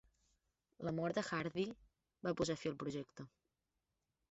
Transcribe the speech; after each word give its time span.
La 0.87 0.93
mort 0.99 1.19
de 1.19 1.23
Hardy 1.27 1.67
va 2.29 2.35
posar 2.41 2.59
fi 2.63 2.73
al 2.73 2.81
projecte. 2.85 3.29